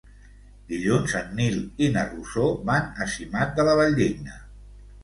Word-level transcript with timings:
Dilluns 0.71 1.13
en 1.19 1.29
Nil 1.41 1.59
i 1.89 1.91
na 1.99 2.07
Rosó 2.09 2.49
van 2.71 2.91
a 3.07 3.09
Simat 3.19 3.55
de 3.61 3.69
la 3.71 3.79
Valldigna. 3.83 4.43